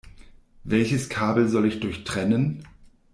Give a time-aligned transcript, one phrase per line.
[0.63, 2.65] Welches Kabel soll ich durchtrennen?